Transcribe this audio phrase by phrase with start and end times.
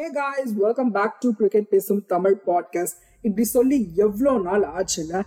[0.00, 5.22] Hey guys welcome back to cricket பேசும் Tamil podcast இப்படி சொல்லி எவ்வளோ நாள் ஆச்சுல?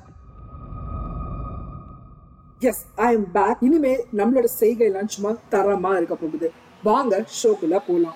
[2.60, 6.52] எஸ் ஐ எம் பேக் இனிமே நம்மளோட செய்கையெல்லாம் சும்மா தரமா இருக்க போகுது.
[6.84, 8.16] வாங்க ஷோக்குள்ள போகலாம்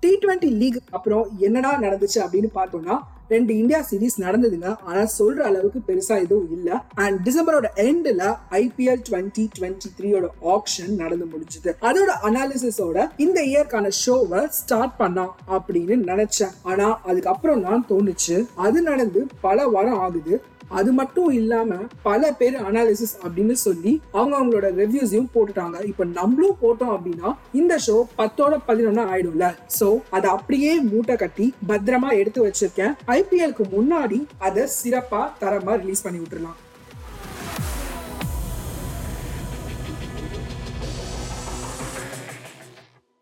[0.00, 5.80] டி டுவெண்ட்டி லீக் அப்புறம் என்னடா நடந்துச்சு அப்படின்னு பார்த்தோம்னா ரெண்டு இந்தியா சீரீஸ் நடந்ததுங்க ஆனா சொல்ற அளவுக்கு
[5.88, 6.84] பெருசா எதுவும் இல்ல.
[6.94, 11.72] அண்ட் டிசம்பரோட எண்ட்ல ஐபிஎல் டுவெண்ட்டி டுவெண்ட்டி த்ரீயோட ஆப்ஷன் நடந்து முடிஞ்சது.
[11.80, 16.54] அதோட அனாலிசிஸோட இந்த இயர்க்கான ஷோவை ஸ்டார்ட் பண்ணலாம் அப்படின்னு நினைச்சேன்.
[16.62, 18.46] ஆனா அதுக்கப்புறம் தான் தோணுச்சு.
[18.54, 20.42] அது நடந்து பல வாரம் ஆகுது.
[20.68, 25.84] அது மட்டும் இல்லாம பல பேர் அனாலிசிஸ் அப்படின்னு சொல்லி அவங்க அவங்களோட ரிவ்யூஸையும் போட்டுட்டாங்க.
[25.84, 29.54] இப்ப நம்மளும் போட்டோம் அப்படின்னா இந்த ஷோ பத்தோட பதினொன்னா ஆயிடும்ல.
[29.80, 32.94] சோ அதை அப்படியே மூட்டை கட்டி பத்திரமா எடுத்து வச்சிருக்கேன்.
[33.06, 36.60] ஐபிஎல்க்கு முன்னாடி அதை சிறப்பா தரமா ரிலீஸ் பண்ணி விட்டுருலாம்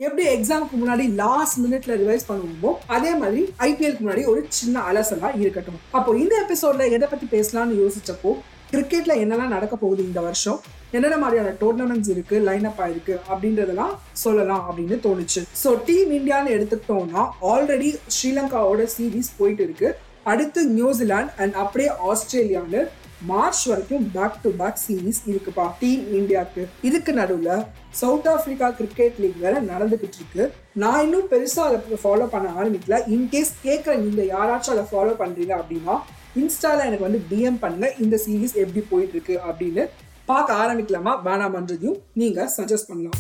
[0.06, 5.78] எப்படி எக்ஸாமுக்கு முன்னாடி லாஸ்ட் மினிட்ல ரிவைஸ் பண்ணுவோமோ அதே மாதிரி ஐபிஎல்க்கு முன்னாடி ஒரு சின்ன அலசலா இருக்கட்டும்.
[5.98, 8.33] அப்போ இந்த எபிசோட்ல எதை பத்தி பேசலாம்னு யோசிச்சப்போ
[8.72, 10.58] கிரிக்கெட்ல என்னெல்லாம் நடக்க போகுது இந்த வருஷம்
[10.96, 15.41] என்னென்ன மாதிரியான டோர்னமெண்ட்ஸ் இருக்கு லைன் அப் ஆயிருக்கு அப்படின்றதெல்லாம் சொல்லலாம் அப்படின்னு தோணுச்சு.
[15.62, 19.89] ஸோ டீம் இந்தியான்னு எடுத்துக்கிட்டோம்னா ஆல்ரெடி ஸ்ரீலங்காவோட சீரீஸ் போயிட்டு இருக்கு.
[20.33, 22.83] அடுத்து நியூசிலாந்து அண்ட் அப்படியே ஆஸ்திரேலியான்னு
[23.30, 25.64] மார்ச் வரைக்கும் பேக் டு பேக் சீரீஸ் இருக்குப்பா.
[25.80, 27.62] டீம் இந்தியாவுக்கு இதுக்கு நடுவில்
[28.00, 30.44] சவுத் ஆப்பிரிக்கா கிரிக்கெட் லீக் வேற நடந்துகிட்டு இருக்கு
[30.83, 32.98] நான் இன்னும் பெருசாக அதை ஃபாலோ பண்ண ஆரம்பிக்கல.
[33.17, 35.97] இன்கேஸ் கேட்குற நீங்கள் யாராச்சும் அதை ஃபாலோ பண்ணுறீங்க அப்படின்னா
[36.42, 37.89] இன்ஸ்டாவில் எனக்கு வந்து டிஎம் பண்ணுங்க.
[38.05, 39.84] இந்த சீரீஸ் எப்படி போயிட்டு இருக்கு அப்படின்னு
[40.33, 41.14] பார்க்க ஆரம்பிக்கலாமா?
[41.28, 43.19] வேணாமன்றதையும் நீங்கள் சஜஸ்ட் பண்ணலாம்.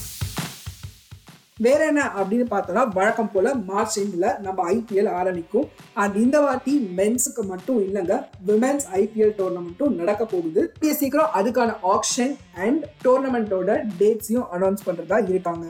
[1.60, 5.66] வேற என்ன அப்படின்னு பார்த்தோம்னா வழக்கம் போல மார்ச் எண்டில் நம்ம ஐபிஎல் ஆரம்பிக்கும்.
[5.94, 8.14] அண்ட் இந்த வாட்டி மென்ஸுக்கு மட்டும் இல்லைங்க
[8.46, 10.72] விமென்ஸ் ஐபிஎல் டோர்னமெண்ட்டும் நடக்க போகுது.
[11.00, 15.66] சீக்கிரம் அதுக்கான ஆப்ஷன் அண்ட் டோர்னமெண்ட்டோட டேட்ஸையும் அனௌன்ஸ் பண்ணுறதா இருக்காங்க.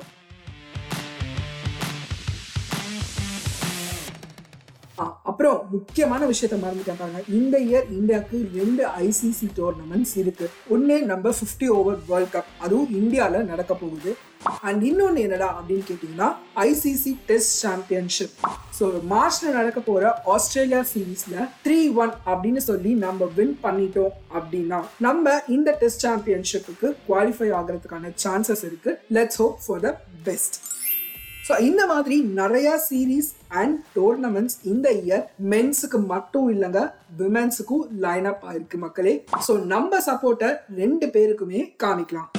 [5.31, 7.21] அப்புறம் முக்கியமான விஷயத்த மறந்துட்டேன் பாருங்க.
[7.39, 10.47] இந்த இயர் இந்தியாவுக்கு ரெண்டு ஐசிசி டோர்னமெண்ட்ஸ் இருக்கு.
[10.75, 14.13] ஒன்னு நம்ம ஃபிஃப்டி ஓவர் வேர்ல்ட் கப் அதுவும் இந்தியாவில் நடக்க போகுது.
[14.69, 16.29] அண்ட் இன்னொன்று என்னடா அப்படின்னு கேட்டிங்கன்னா
[16.71, 18.35] ஐசிசி டெஸ்ட் சாம்பியன்ஷிப்
[18.79, 25.37] ஸோ மார்ச்ல நடக்க போற ஆஸ்திரேலியா சீரீஸ்ல த்ரீ ஒன் அப்படின்னு சொல்லி நம்ம வின் பண்ணிட்டோம் அப்படின்னா நம்ம
[25.57, 28.93] இந்த டெஸ்ட் சாம்பியன்ஷிப்புக்கு குவாலிஃபை ஆகிறதுக்கான சான்சஸ் இருக்கு.
[29.19, 29.93] Let's hope for the
[30.29, 30.59] best
[31.49, 36.83] so இந்த மாதிரி நிறைய சீரீஸ் அண்ட் டோர்னமெண்ட்ஸ் இந்த இயர் மென்ஸுக்கு மட்டும் இல்லைங்க
[37.19, 39.25] விமென்ஸுக்கும் லைன் அப் ஆயிருக்கு மக்களே.
[39.47, 42.31] ஸோ நம்ம சப்போர்ட்டை ரெண்டு பேருக்குமே காமிக்கலாம்.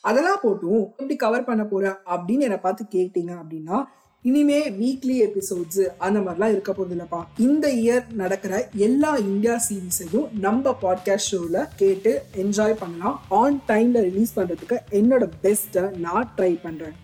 [0.00, 3.78] அதெல்லாம் போட்டும் எப்படி கவர் பண்ண போற அப்படின்னு என்னை பார்த்து கேட்டீங்க அப்படின்னா
[4.24, 7.20] இனிமே வீக்லி எபிசோட்ஸ் அந்த மாதிரிலாம் இருக்க போகுது இல்லப்பா.
[7.38, 13.20] இந்த இயர் நடக்கிற எல்லா இந்தியா சீரீஸையும் நம்ம பாட்காஸ்ட் ஷோவில் கேட்டு என்ஜாய் பண்ணலாம்.
[13.28, 16.96] ஆன் டைம்ல ரிலீஸ் பண்றதுக்கு என்னோட பெஸ்ட்டை நான் ட்ரை பண்றேன்.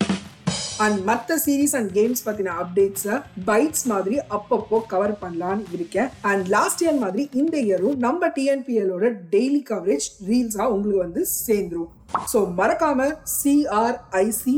[0.84, 3.16] அண்ட் மற்ற சீரீஸ் அண்ட் கேம்ஸ் பத்தின அப்டேட்ஸை
[3.48, 6.08] பைட்ஸ் மாதிரி அப்பப்போ கவர் பண்ணலான்னு இருக்கேன்.
[6.30, 11.92] அண்ட் லாஸ்ட் இயர் மாதிரி இந்த இயரும் நம்ம டிஎன்பிஎலோட டெய்லி கவரேஜ் ரீல்ஸா உங்களுக்கு வந்து சேர்ந்துரும்.
[12.32, 14.56] ஸோ மறக்காம சிஆர்ஐசி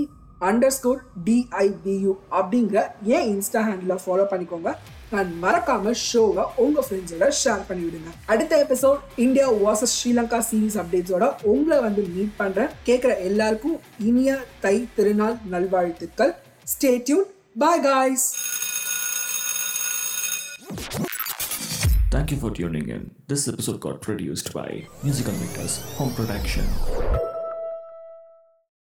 [0.48, 2.82] அண்டர் ஸ்கோர் டிஐபியூ அப்படிங்கிற
[3.16, 4.70] ஏன் இன்ஸ்டா ஹேண்டில் ஃபாலோ பண்ணிக்கோங்க.
[5.18, 11.28] அண்ட் மறக்காம ஷோவை உங்க ஃப்ரெண்ட்ஸோட ஷேர் பண்ணி விடுங்க அடுத்த episode India versus Sri Lanka series அப்டேட்ஸோட
[11.42, 12.70] உங்களை வந்து மீட் பண்றேன்.
[12.86, 16.34] கேட்குற எல்லாருக்கும் இனிய தை திருநாள் நல்வாழ்த்துக்கள்.
[16.74, 17.28] Stay tune
[17.58, 18.28] bye guys
[22.14, 23.02] Thank you for tuning in.
[23.28, 24.70] This episode got produced by
[25.04, 26.66] Musical Makers Home Production.